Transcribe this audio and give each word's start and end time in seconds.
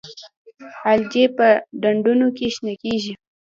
الجی 0.91 1.25
په 1.37 1.47
ډنډونو 1.81 2.27
کې 2.37 2.45
شنه 2.55 2.73
کیږي 2.81 3.13